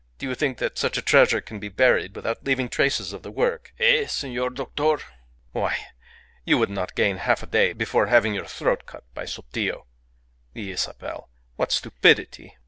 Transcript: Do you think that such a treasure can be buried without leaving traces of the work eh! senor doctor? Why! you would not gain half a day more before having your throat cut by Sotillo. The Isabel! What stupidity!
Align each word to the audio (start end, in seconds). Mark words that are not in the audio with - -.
Do 0.17 0.25
you 0.27 0.33
think 0.33 0.57
that 0.57 0.79
such 0.79 0.97
a 0.97 1.01
treasure 1.03 1.41
can 1.41 1.59
be 1.59 1.69
buried 1.69 2.15
without 2.15 2.43
leaving 2.43 2.69
traces 2.69 3.13
of 3.13 3.21
the 3.21 3.29
work 3.29 3.71
eh! 3.77 4.07
senor 4.07 4.49
doctor? 4.49 4.97
Why! 5.51 5.77
you 6.43 6.57
would 6.57 6.71
not 6.71 6.95
gain 6.95 7.17
half 7.17 7.43
a 7.43 7.45
day 7.45 7.67
more 7.67 7.75
before 7.75 8.07
having 8.07 8.33
your 8.33 8.47
throat 8.47 8.87
cut 8.87 9.03
by 9.13 9.25
Sotillo. 9.25 9.85
The 10.53 10.71
Isabel! 10.71 11.29
What 11.55 11.71
stupidity! 11.71 12.57